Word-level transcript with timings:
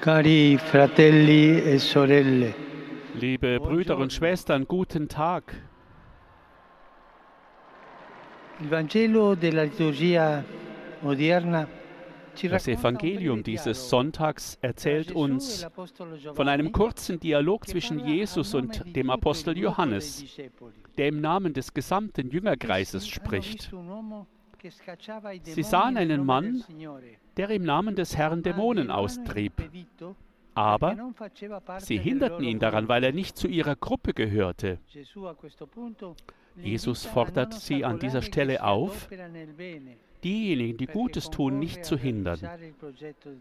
Cari 0.00 0.56
fratelli 0.56 1.60
e 1.62 1.78
sorelle, 1.78 2.54
Liebe 3.16 3.60
Brüder 3.60 3.98
und 3.98 4.10
Schwestern, 4.10 4.66
guten 4.66 5.08
Tag. 5.08 5.54
Das 12.42 12.66
Evangelium 12.66 13.42
dieses 13.42 13.90
Sonntags 13.90 14.56
erzählt 14.62 15.12
uns 15.12 15.64
e 15.64 15.68
von 16.32 16.48
einem 16.48 16.72
kurzen 16.72 17.20
Dialog 17.20 17.66
che 17.66 17.72
zwischen 17.72 17.98
Jesus 17.98 18.54
und 18.54 18.82
dem 18.96 19.08
tutto 19.08 19.12
Apostel 19.12 19.58
Johannes, 19.58 20.24
der 20.96 21.08
im 21.08 21.20
Namen 21.20 21.52
des 21.52 21.74
gesamten 21.74 22.30
Jüngerkreises 22.30 23.06
spricht. 23.06 23.70
Sie 25.42 25.62
sahen 25.62 25.96
einen 25.96 26.24
Mann, 26.24 26.64
der 27.36 27.50
im 27.50 27.64
Namen 27.64 27.94
des 27.96 28.16
Herrn 28.16 28.42
Dämonen 28.42 28.90
austrieb. 28.90 29.52
Aber 30.54 30.96
sie 31.78 31.96
hinderten 31.96 32.44
ihn 32.44 32.58
daran, 32.58 32.88
weil 32.88 33.04
er 33.04 33.12
nicht 33.12 33.36
zu 33.36 33.48
ihrer 33.48 33.76
Gruppe 33.76 34.14
gehörte. 34.14 34.78
Jesus 36.56 37.06
fordert 37.06 37.54
sie 37.54 37.84
an 37.84 37.98
dieser 37.98 38.22
Stelle 38.22 38.64
auf, 38.64 39.08
diejenigen, 40.24 40.76
die 40.76 40.86
Gutes 40.86 41.30
tun, 41.30 41.58
nicht 41.58 41.84
zu 41.84 41.96
hindern. 41.96 42.40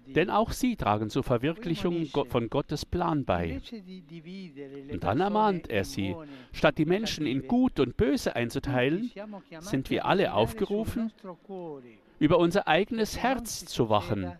Denn 0.08 0.30
auch 0.30 0.52
sie 0.52 0.76
tragen 0.76 1.10
zur 1.10 1.24
Verwirklichung 1.24 2.06
von 2.06 2.50
Gottes 2.50 2.86
Plan 2.86 3.26
bei. 3.26 3.62
Und 4.92 5.04
dann 5.04 5.20
ermahnt 5.20 5.70
er 5.70 5.84
sie, 5.84 6.16
statt 6.52 6.78
die 6.78 6.86
Menschen 6.86 7.26
in 7.26 7.48
Gut 7.48 7.80
und 7.80 7.98
Böse 7.98 8.36
einzuteilen, 8.36 9.12
sind 9.60 9.90
wir 9.90 10.06
alle 10.06 10.34
aufgerufen, 10.34 11.12
über 12.20 12.38
unser 12.38 12.68
eigenes 12.68 13.18
Herz 13.18 13.66
zu 13.66 13.90
wachen, 13.90 14.32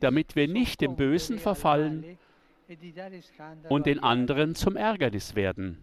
damit 0.00 0.36
wir 0.36 0.48
nicht 0.48 0.80
dem 0.80 0.96
Bösen 0.96 1.38
verfallen 1.38 2.18
und 3.68 3.86
den 3.86 3.98
anderen 4.00 4.54
zum 4.54 4.76
Ärgernis 4.76 5.34
werden. 5.34 5.78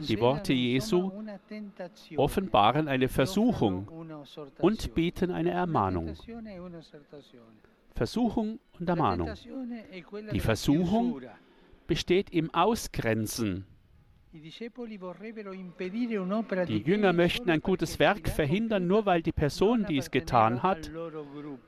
Die 0.00 0.20
Worte 0.20 0.52
Jesu 0.52 1.10
offenbaren 2.16 2.88
eine 2.88 3.06
e 3.06 3.08
Versuchung 3.08 3.88
und 4.58 4.94
bieten 4.94 5.30
eine 5.30 5.50
Ermahnung. 5.50 6.14
Versuchung 7.94 8.60
und 8.78 8.88
Ermahnung 8.88 9.30
Die 10.32 10.40
Versuchung 10.40 11.20
besteht 11.86 12.30
im 12.30 12.52
Ausgrenzen. 12.54 13.66
Die 14.32 14.52
Jünger 16.84 17.12
möchten 17.12 17.50
ein 17.50 17.60
gutes 17.60 17.98
Werk 17.98 18.28
verhindern, 18.28 18.86
nur 18.86 19.06
weil 19.06 19.22
die 19.22 19.32
Person, 19.32 19.86
die 19.86 19.96
es 19.96 20.10
getan 20.10 20.62
hat, 20.62 20.90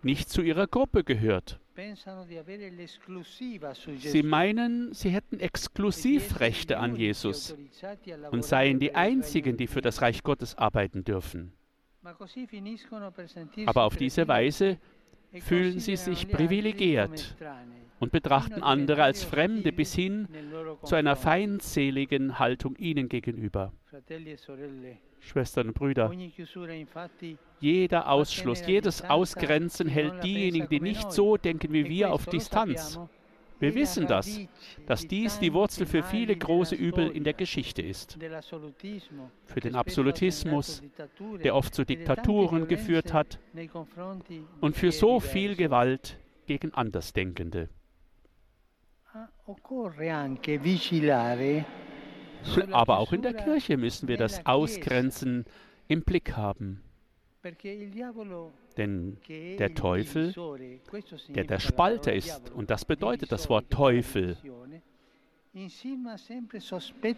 nicht 0.02 0.28
zu 0.28 0.42
ihrer 0.42 0.66
Gruppe 0.66 1.02
gehört. 1.02 1.58
Sie 3.98 4.22
meinen, 4.22 4.92
sie 4.92 5.10
hätten 5.10 5.40
Exklusivrechte 5.40 6.78
an 6.78 6.96
Jesus 6.96 7.56
und 8.30 8.44
seien 8.44 8.78
die 8.78 8.94
einzigen, 8.94 9.56
di 9.56 9.64
die 9.64 9.66
für 9.66 9.80
das 9.80 10.02
Reich 10.02 10.22
Gottes 10.22 10.56
arbeiten 10.56 11.04
dürfen. 11.04 11.52
Aber 13.66 13.84
auf 13.84 13.96
diese 13.96 14.28
Weise 14.28 14.78
e 15.32 15.40
fühlen 15.40 15.78
sie 15.78 15.96
sich 15.96 16.28
privilegiert 16.28 17.36
und 18.00 18.12
betrachten 18.12 18.62
andere 18.62 19.02
als 19.04 19.22
Fremde 19.24 19.72
bis 19.72 19.94
hin 19.94 20.28
zu 20.82 20.94
einer 20.96 21.16
feindseligen 21.16 22.38
Haltung 22.38 22.76
ihnen 22.76 23.08
gegenüber. 23.08 23.72
Schwestern 25.20 25.68
und 25.68 25.74
Brüder, 25.74 26.10
jeder 27.60 28.08
Ausschluss, 28.10 28.66
jedes 28.66 29.02
Ausgrenzen 29.02 29.88
hält 29.88 30.24
diejenigen, 30.24 30.68
die 30.68 30.80
nicht 30.80 31.12
so 31.12 31.36
denken 31.36 31.72
wie 31.72 31.80
e 31.80 31.88
wir, 31.88 32.12
auf 32.12 32.26
Distanz. 32.26 32.98
Wir 33.60 33.74
wissen 33.74 34.06
das, 34.06 34.40
dass 34.86 35.02
di 35.02 35.08
dies 35.08 35.38
die 35.38 35.52
Wurzel 35.52 35.84
für 35.84 36.02
viele 36.02 36.34
große 36.34 36.74
Übel 36.74 37.10
in 37.10 37.24
der 37.24 37.34
Geschichte 37.34 37.82
ist, 37.82 38.18
für 39.44 39.60
den 39.60 39.74
Absolutismus, 39.74 40.82
der 41.44 41.54
oft 41.54 41.74
zu 41.74 41.82
e 41.82 41.84
Diktaturen 41.84 42.66
geführt 42.66 43.12
hat 43.12 43.38
und 44.60 44.76
für 44.76 44.92
so 44.92 45.20
viel. 45.20 45.56
Gewalt 45.56 46.18
gegen 46.46 46.72
Andersdenkende. 46.72 47.68
Ah, 49.12 49.28
Occorre 49.46 50.12
anche 50.14 50.62
vigilare 50.64 51.64
Aber 52.70 52.98
auch 52.98 53.12
in 53.12 53.22
der 53.22 53.34
Kirche 53.34 53.76
müssen 53.76 54.08
wir 54.08 54.16
das 54.16 54.46
Ausgrenzen 54.46 55.44
im 55.88 56.02
Blick 56.02 56.36
haben. 56.36 56.82
Denn 58.76 59.16
der 59.58 59.74
Teufel, 59.74 60.34
der 61.28 61.44
der 61.44 61.58
Spalter 61.58 62.12
ist, 62.12 62.50
und 62.50 62.70
das 62.70 62.84
bedeutet 62.84 63.32
das 63.32 63.48
Wort 63.48 63.70
Teufel, 63.70 64.36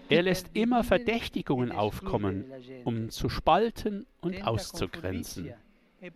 er 0.08 0.22
lässt 0.22 0.50
immer 0.54 0.84
Verdächtigungen 0.84 1.70
ed 1.70 1.76
aufkommen, 1.76 2.46
um 2.84 3.10
zu 3.10 3.28
spalten 3.28 4.06
und 4.20 4.46
auszugrenzen. 4.46 5.52
e 6.00 6.10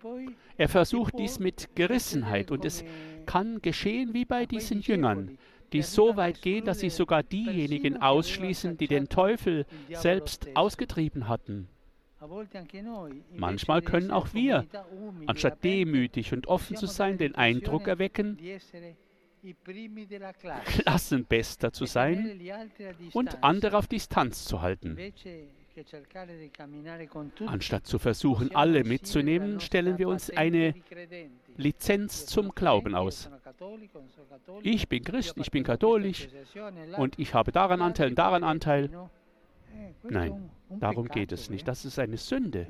Er 0.57 0.69
versucht 0.69 1.19
dies 1.19 1.39
mit 1.39 1.77
Gerissenheit 1.77 2.51
und 2.51 2.65
es 2.65 2.85
kann 3.27 3.61
geschehen 3.61 4.15
wie 4.15 4.25
bei 4.25 4.47
diesen 4.47 4.81
Jüngern, 4.81 5.37
die 5.73 5.83
so 5.83 6.17
weit 6.17 6.43
gehen, 6.43 6.65
dass 6.65 6.81
sie 6.81 6.91
sogar 6.91 7.23
diejenigen 7.23 8.01
ausschließen, 8.01 8.77
die 8.77 8.89
den 8.89 9.09
Teufel 9.09 9.67
selbst 9.91 10.49
ausgetrieben 10.55 11.29
hatten. 11.29 11.69
Manchmal 13.35 13.83
können 13.83 14.11
auch 14.11 14.33
wir, 14.33 14.67
Anstatt 15.27 15.63
demütig 15.63 16.33
und 16.33 16.47
offen 16.47 16.77
zu 16.77 16.87
sein, 16.87 17.19
den 17.19 17.35
Eindruck 17.35 17.89
erwecken, 17.89 18.39
Klassenbester 20.65 21.73
zu 21.73 21.85
sein 21.85 22.41
und 23.13 23.45
andere 23.45 23.77
auf 23.77 23.87
Distanz 23.87 24.45
zu 24.45 24.61
halten. 24.63 24.99
Anstatt 27.47 27.87
zu 27.87 27.99
versuchen, 27.99 28.55
alle 28.55 28.85
mitzunehmen, 28.85 29.61
stellen 29.61 29.99
wir 29.99 30.09
uns 30.09 30.31
eine. 30.31 30.75
Lizenz 31.57 32.27
zum 32.27 32.55
Glauben 32.55 32.95
aus. 32.95 33.31
Ich 34.63 34.89
bin 34.89 35.03
Christ, 35.03 35.35
ich 35.37 35.51
bin 35.51 35.65
katholisch 35.65 36.29
und 36.97 37.19
ich 37.19 37.35
habe 37.35 37.53
daran 37.53 37.81
Anteil 37.81 38.11
und 38.11 38.19
daran 38.19 38.45
Anteil. 38.45 38.91
Nein, 40.03 40.51
darum 40.69 41.09
geht 41.09 41.33
es 41.33 41.51
nicht. 41.51 41.67
Das 41.67 41.85
ist 41.85 41.99
eine 41.99 42.17
Sünde. 42.17 42.67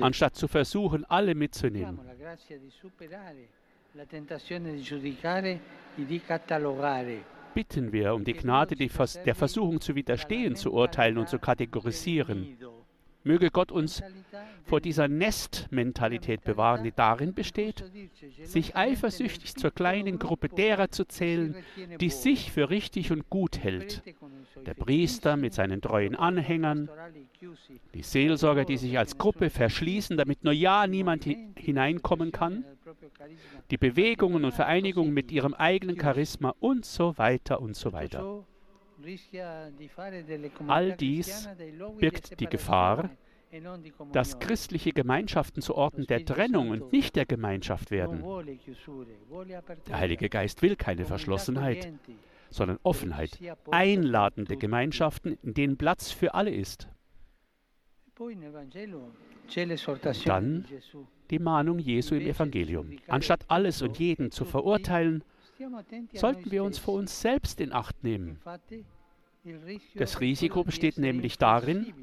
Anstatt 0.00 0.34
zu 0.34 0.48
versuchen, 0.48 1.04
alle 1.04 1.34
mitzunehmen. 1.34 2.00
Bitten 7.54 7.92
wir 7.92 8.14
um 8.14 8.24
die 8.24 8.34
Gnade, 8.34 8.76
die 8.76 8.88
Vers 8.88 9.20
der 9.24 9.34
Versuchung 9.34 9.80
zu 9.80 9.94
widerstehen, 9.94 10.56
zu 10.56 10.72
urteilen 10.72 11.18
und 11.18 11.28
zu 11.28 11.38
kategorisieren. 11.38 12.56
Möge 13.22 13.50
Gott 13.50 13.70
uns 13.70 14.02
vor 14.64 14.80
dieser 14.80 15.08
Nestmentalität 15.08 16.42
bewahren, 16.42 16.84
die 16.84 16.92
darin 16.92 17.34
besteht, 17.34 17.84
sich 18.44 18.76
eifersüchtig 18.76 19.56
zur 19.56 19.72
kleinen 19.72 20.18
Gruppe 20.18 20.48
derer 20.48 20.90
zu 20.90 21.04
zählen, 21.04 21.54
die 22.00 22.08
sich 22.08 22.50
für 22.50 22.70
richtig 22.70 23.12
und 23.12 23.28
gut 23.28 23.58
hält. 23.58 24.02
Der 24.64 24.74
Priester 24.74 25.36
mit 25.36 25.52
seinen 25.52 25.82
treuen 25.82 26.14
Anhängern, 26.14 26.88
die 27.94 28.02
Seelsorger, 28.02 28.64
die 28.64 28.78
sich 28.78 28.98
als 28.98 29.18
Gruppe 29.18 29.50
verschließen, 29.50 30.16
damit 30.16 30.44
nur 30.44 30.52
ja 30.52 30.86
niemand 30.86 31.26
hi 31.26 31.48
hineinkommen 31.56 32.32
kann, 32.32 32.64
die 33.70 33.78
Bewegungen 33.78 34.44
und 34.44 34.52
Vereinigungen 34.52 35.12
mit 35.12 35.30
ihrem 35.30 35.54
eigenen 35.54 35.98
Charisma 36.00 36.54
und 36.60 36.84
so 36.84 37.16
weiter 37.18 37.60
und 37.60 37.76
so 37.76 37.92
weiter. 37.92 38.44
All 40.66 40.96
dies 40.96 41.48
birgt 41.98 42.40
die 42.40 42.46
Gefahr, 42.46 43.10
dass 44.12 44.38
christliche 44.38 44.92
Gemeinschaften 44.92 45.62
zu 45.62 45.74
Orten 45.74 46.06
der 46.06 46.24
Trennung 46.24 46.70
und 46.70 46.92
nicht 46.92 47.16
der 47.16 47.26
Gemeinschaft 47.26 47.90
werden. 47.90 48.22
Der 49.88 49.98
Heilige 49.98 50.28
Geist 50.28 50.62
will 50.62 50.76
keine 50.76 51.04
Verschlossenheit, 51.04 51.92
sondern 52.50 52.78
Offenheit, 52.82 53.38
einladende 53.70 54.56
Gemeinschaften, 54.56 55.38
in 55.42 55.54
denen 55.54 55.76
Platz 55.76 56.10
für 56.12 56.34
alle 56.34 56.50
ist. 56.50 56.88
Dann 60.24 60.64
die 61.30 61.38
Mahnung 61.38 61.78
Jesu 61.78 62.14
im 62.14 62.26
Evangelium. 62.26 62.98
Anstatt 63.08 63.44
alles 63.48 63.82
und 63.82 63.98
jeden 63.98 64.30
zu 64.30 64.44
verurteilen, 64.44 65.24
sollten 66.14 66.50
wir 66.50 66.64
uns 66.64 66.78
vor 66.78 66.94
uns 66.94 67.20
selbst 67.20 67.60
in 67.60 67.72
Acht 67.72 68.02
nehmen. 68.04 68.38
Das 69.94 70.20
Risiko 70.20 70.64
besteht 70.64 70.98
nämlich 70.98 71.38
darin, 71.38 71.94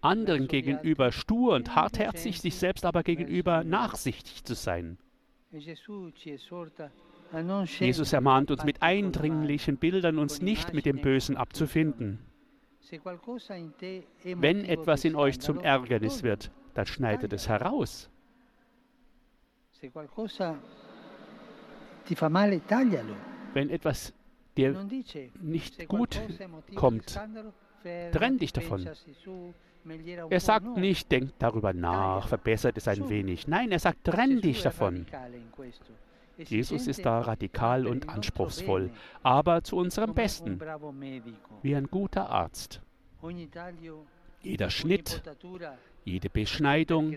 anderen 0.00 0.48
gegenüber 0.48 1.12
stur 1.12 1.54
und 1.54 1.74
hartherzig, 1.74 2.40
sich 2.40 2.56
selbst 2.56 2.84
aber 2.84 3.02
gegenüber 3.02 3.64
nachsichtig 3.64 4.44
zu 4.44 4.54
sein. 4.54 4.98
Jesus 7.78 8.12
ermahnt 8.12 8.50
uns 8.50 8.64
mit 8.64 8.82
eindringlichen 8.82 9.76
Bildern, 9.76 10.18
uns 10.18 10.42
nicht 10.42 10.74
mit 10.74 10.86
dem 10.86 11.00
Bösen 11.00 11.36
abzufinden. 11.36 12.18
Wenn 14.22 14.64
etwas 14.64 15.04
in 15.04 15.16
euch 15.16 15.40
zum 15.40 15.60
Ärgernis 15.60 16.22
wird, 16.22 16.50
dann 16.74 16.86
schneidet 16.86 17.32
es 17.32 17.48
heraus. 17.48 18.10
Wenn 23.54 23.70
etwas 23.70 24.12
dir 24.56 24.86
nicht 25.40 25.88
gut 25.88 26.20
kommt, 26.74 27.20
trenn 28.12 28.38
dich 28.38 28.52
davon. 28.52 28.88
Er 30.30 30.40
sagt 30.40 30.76
nicht, 30.76 31.10
denk 31.12 31.32
darüber 31.38 31.72
nach, 31.72 32.28
verbessert 32.28 32.76
es 32.76 32.88
ein 32.88 33.08
wenig. 33.08 33.46
Nein, 33.46 33.70
er 33.70 33.78
sagt, 33.78 34.04
trenn 34.04 34.40
dich 34.40 34.62
davon. 34.62 35.06
Jesus 36.38 36.86
ist 36.86 37.04
da 37.04 37.20
radikal 37.20 37.86
und 37.86 38.08
anspruchsvoll, 38.08 38.90
aber 39.22 39.62
zu 39.62 39.76
unserem 39.76 40.14
Besten, 40.14 40.60
wie 41.62 41.74
ein 41.74 41.86
guter 41.86 42.28
Arzt. 42.30 42.80
Jeder 44.42 44.70
Schnitt, 44.70 45.22
jede 46.04 46.30
Beschneidung 46.30 47.16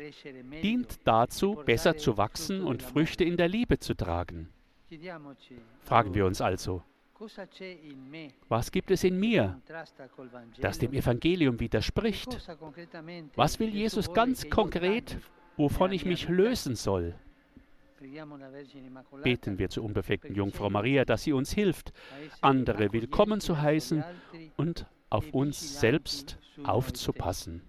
dient 0.64 1.00
dazu, 1.04 1.62
besser 1.66 1.98
zu 1.98 2.18
wachsen 2.18 2.64
und 2.64 2.82
Früchte 2.82 3.24
in 3.24 3.38
der 3.38 3.48
Liebe 3.48 3.80
zu 3.80 3.94
tragen. 3.94 4.50
Fragen 5.82 6.14
wir 6.16 6.26
uns 6.26 6.42
also, 6.42 6.82
was 8.48 8.72
gibt 8.72 8.92
es 8.92 9.04
in 9.04 9.20
mir, 9.20 9.62
das 10.62 10.80
dem 10.80 10.94
Evangelium 10.94 11.60
widerspricht? 11.60 12.30
Was 13.36 13.60
will 13.60 13.70
Jesus 13.70 14.14
ganz 14.14 14.50
konkret, 14.50 15.18
wovon 15.58 15.92
ich 15.92 16.06
mich 16.06 16.30
lösen 16.30 16.76
soll? 16.76 17.14
Beten 19.24 19.60
wir 19.60 19.70
zur 19.70 19.84
unbefleckten 19.84 20.36
Jungfrau 20.36 20.70
Maria, 20.70 21.06
dass 21.06 21.24
sie 21.24 21.34
uns 21.34 21.52
hilft, 21.52 21.92
andere 22.42 22.94
willkommen 22.94 23.42
zu 23.42 23.62
heißen 23.62 24.04
und 24.58 24.86
auf 25.10 25.34
uns 25.34 25.80
selbst 25.80 26.38
aufzupassen. 26.64 27.62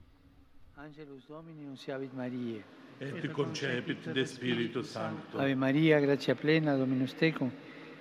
Angelus 0.77 1.27
Domini, 1.27 1.67
unciavit 1.67 2.15
Mariae. 2.15 2.62
et 3.00 3.32
concepit 3.32 4.15
de 4.15 4.27
Spiritu 4.27 4.82
Sancto. 4.82 5.38
Ave 5.38 5.55
Maria, 5.55 6.00
grazia 6.00 6.35
plena, 6.35 6.76
Dominus 6.76 7.15
tecum, 7.15 7.50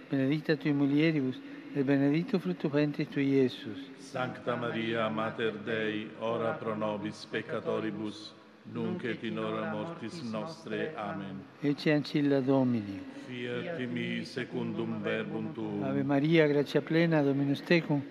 benedicta 0.10 0.58
tui 0.58 0.74
mulieribus, 0.74 1.40
et 1.76 1.86
benedictus 1.86 2.42
fructus 2.42 2.72
ventris 2.72 3.08
tui, 3.10 3.24
Iesus. 3.24 3.80
Sancta 4.00 4.56
Maria, 4.56 5.10
Mater 5.10 5.54
Dei, 5.66 6.10
ora 6.20 6.54
pro 6.54 6.76
nobis 6.76 7.26
peccatoribus, 7.26 8.34
nunc 8.74 9.04
et 9.04 9.24
in 9.24 9.38
hora 9.38 9.72
mortis 9.72 10.22
nostre. 10.22 10.94
Amen. 10.96 11.44
Ecce 11.62 11.92
ancilla 11.94 12.40
Domini. 12.40 13.02
Fiat 13.28 13.80
mi 13.88 14.24
secundum 14.26 15.02
verbum 15.02 15.54
tuum. 15.54 15.84
Ave 15.84 16.04
Maria, 16.04 16.48
grazia 16.48 16.82
plena, 16.82 17.22
Dominus 17.22 17.62
tecum, 17.62 18.02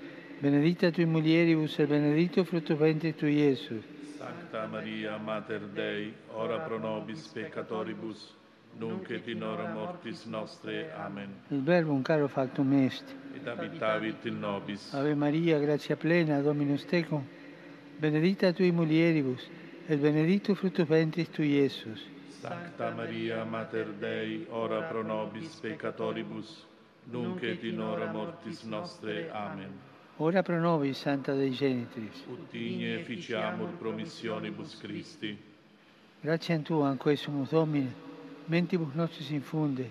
benedicta 0.40 0.90
tui 0.90 1.04
mulieribus, 1.04 1.78
et 1.78 1.88
benedictus 1.88 2.46
fructus 2.46 2.76
ventris 2.76 3.14
tui, 3.16 3.34
Iesus. 3.34 3.84
Sancta 4.16 4.66
Maria, 4.66 5.16
Mater 5.16 5.60
Dei, 5.74 6.12
ora 6.34 6.58
pro 6.60 6.78
nobis 6.78 7.26
peccatoribus, 7.28 8.34
nunc 8.78 9.10
et 9.10 9.26
in 9.28 9.42
hora 9.42 9.72
mortis 9.72 10.24
nostre. 10.24 10.92
Amen. 10.96 11.28
Il 11.50 11.62
Verbum 11.62 12.02
caro 12.02 12.28
factum 12.28 12.72
est. 12.72 13.04
Et 13.34 13.46
habitavit 13.46 14.24
in 14.24 14.38
nobis. 14.40 14.92
Ave 14.92 15.14
Maria, 15.14 15.58
grazia 15.58 15.96
plena, 15.96 16.40
Dominus 16.40 16.84
tecum, 16.84 17.24
benedicta 17.98 18.52
tui 18.52 18.70
mulieribus, 18.70 19.48
et 19.88 19.96
benedictus 19.96 20.58
fructus 20.58 20.86
ventris 20.86 21.30
tui, 21.30 21.54
Iesus. 21.56 22.00
Sancta 22.40 22.90
Maria, 22.90 23.44
Mater 23.44 23.86
Dei, 23.98 24.46
ora 24.50 24.82
pro 24.82 25.02
nobis 25.02 25.58
peccatoribus, 25.60 26.66
nunc 27.10 27.42
et 27.42 27.64
in 27.64 27.80
hora 27.80 28.12
mortis 28.12 28.62
nostre. 28.64 29.30
Amen. 29.32 29.70
Ora 30.18 30.42
pro 30.42 30.60
nobis, 30.60 30.98
Santa 30.98 31.32
Dei 31.32 31.50
Genitris. 31.50 32.22
Ut 32.28 32.52
igne 32.52 33.02
ficiamur 33.04 33.70
promissionibus 33.78 34.76
Christi. 34.78 35.36
Grazie 36.20 36.54
a 36.54 36.58
Tu, 36.58 36.80
anquessumus 36.80 37.48
Domine, 37.50 37.94
mentibus 38.46 38.92
nostris 38.92 39.30
infunde, 39.30 39.90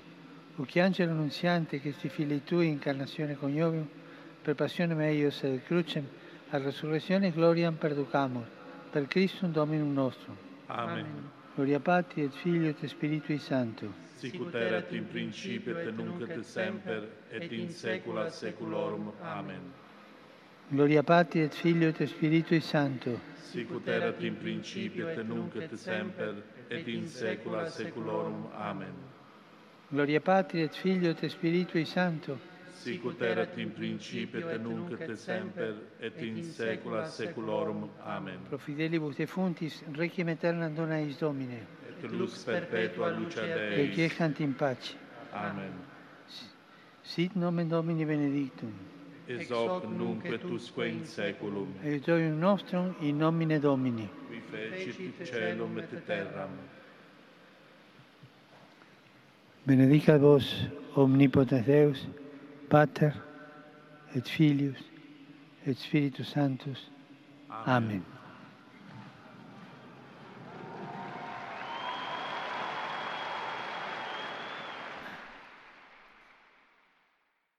uc 0.57 0.75
angelo 0.75 1.13
nunziante, 1.13 1.79
che 1.81 1.91
sti 1.91 2.09
fili 2.09 2.43
Tui 2.43 2.67
incarnazione 2.67 3.35
coniovium, 3.35 3.87
per 4.43 4.53
passione 4.53 4.93
meius 4.93 5.41
et 5.43 5.63
crucem, 5.65 6.05
a 6.49 6.57
resurrezione 6.57 7.31
gloriam 7.31 7.75
perducamur, 7.75 8.56
per 8.97 9.07
Christum 9.07 9.51
Dominum 9.51 9.93
nostrum. 9.93 10.35
Amen. 10.69 11.29
Gloria 11.53 11.79
Patri 11.79 12.23
et 12.23 12.33
Filio 12.33 12.69
et 12.69 12.87
Spiritui 12.87 13.37
Sancto. 13.37 13.93
Sic 14.17 14.39
ut 14.39 14.55
erat 14.55 14.91
in 14.91 15.05
principio 15.05 15.77
et 15.77 15.91
nunc 15.93 16.21
et 16.27 16.41
semper 16.43 17.03
et 17.29 17.51
in 17.51 17.69
saecula 17.69 18.31
saeculorum. 18.31 19.11
Amen. 19.21 19.71
Gloria 20.71 21.03
Patri 21.03 21.41
et 21.41 21.53
Filio 21.53 21.89
et 21.89 22.07
Spiritui 22.07 22.59
Sancto. 22.59 23.19
Sic 23.51 23.69
ut 23.69 23.87
erat 23.87 24.19
in 24.23 24.35
principio 24.37 25.07
et 25.09 25.23
nunc 25.23 25.55
et 25.55 25.77
semper 25.77 26.41
et 26.71 26.87
in 26.87 27.05
saecula 27.05 27.69
saeculorum. 27.69 28.47
Amen. 28.55 28.95
Gloria 29.91 30.21
Patri 30.21 30.63
et 30.63 30.73
Filio 30.73 31.11
et 31.11 31.29
Spiritui 31.29 31.85
Sancto. 31.85 32.39
Sic 32.77 33.03
ut 33.05 33.21
erat 33.21 33.57
in 33.57 33.71
principio 33.73 34.49
et 34.49 34.61
nunc 34.61 34.91
et 34.99 35.15
semper 35.17 35.73
et 35.99 36.21
in 36.21 36.43
saecula 36.43 37.05
saeculorum. 37.05 37.89
Amen. 38.05 38.39
Pro 38.49 38.57
fidelibus 38.57 39.15
defuntis, 39.17 39.81
requiem 39.97 40.27
aeternam 40.27 40.75
dona 40.75 40.99
eis 41.01 41.17
Domine. 41.19 41.59
Et 42.03 42.07
lux 42.11 42.43
perpetua 42.45 43.09
luce 43.11 43.37
Et 43.39 43.75
Dei. 43.75 43.89
quiescant 43.93 44.39
in 44.39 44.53
pace. 44.53 44.95
Amen. 45.33 45.73
Sit 47.03 47.35
nomen 47.35 47.67
Domini 47.67 48.05
benedictum. 48.05 48.71
Ex 49.27 49.49
hoc 49.51 49.83
nunc 49.89 50.25
et 50.25 50.43
usque 50.45 50.85
in 50.87 51.03
saeculum. 51.03 51.73
Aiutorium 51.83 52.39
nostrum 52.39 52.93
in 53.01 53.17
nomine 53.17 53.59
Domini. 53.59 54.07
Qui 54.29 54.39
fecit 54.51 55.25
celum 55.25 55.77
et 55.79 56.05
terram. 56.05 56.51
Benedicat 59.65 60.17
vos 60.19 60.69
omnipotens 60.95 61.65
Deus, 61.65 62.07
Pater 62.69 63.11
et 64.15 64.27
Filius 64.27 64.83
et 65.65 65.73
Spiritus 65.73 66.27
Sanctus. 66.27 66.91
Amen. 67.65 68.01